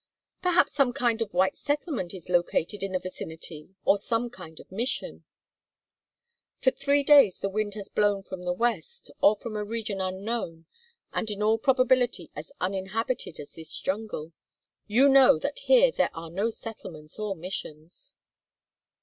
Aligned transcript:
"Perhaps 0.41 0.73
some 0.73 0.93
kind 0.93 1.21
of 1.21 1.31
white 1.31 1.55
settlement 1.55 2.11
is 2.11 2.27
located 2.27 2.81
in 2.81 2.93
the 2.93 2.97
vicinity 2.97 3.75
or 3.85 3.99
some 3.99 4.31
kind 4.31 4.59
of 4.59 4.71
mission." 4.71 5.25
"For 6.57 6.71
three 6.71 7.03
days 7.03 7.37
the 7.39 7.49
wind 7.51 7.75
has 7.75 7.87
blown 7.87 8.23
from 8.23 8.41
the 8.41 8.51
west, 8.51 9.11
or 9.21 9.35
from 9.35 9.55
a 9.55 9.63
region 9.63 10.01
unknown 10.01 10.65
and 11.13 11.29
in 11.29 11.43
all 11.43 11.59
probability 11.59 12.31
as 12.35 12.51
uninhabited 12.59 13.39
as 13.39 13.53
this 13.53 13.77
jungle. 13.77 14.33
You 14.87 15.07
know 15.07 15.37
that 15.37 15.59
here 15.59 15.91
there 15.91 16.09
are 16.15 16.31
no 16.31 16.49
settlements 16.49 17.19
or 17.19 17.35
missions." 17.35 18.15